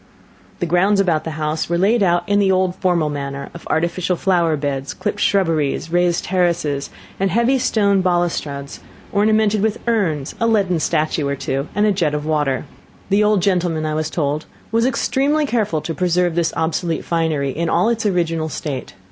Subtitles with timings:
[0.59, 4.15] The grounds about the house were laid out in the old formal manner of artificial
[4.15, 6.89] flower beds, clipped shrubberies, raised terraces,
[7.19, 8.79] and heavy stone balustrades,
[9.11, 12.65] ornamented with urns, a leaden statue or two, and a jet of water.
[13.09, 17.69] The old gentleman, I was told, was extremely careful to preserve this obsolete finery in
[17.69, 18.95] all its original state.